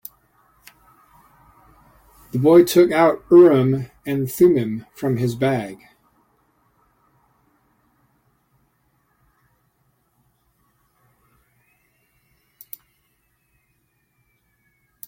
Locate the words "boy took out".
2.39-3.23